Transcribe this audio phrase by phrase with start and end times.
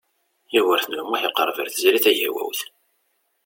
[0.53, 2.61] Yugurten U Muḥ iqerreb ar Tiziri Tagawawt.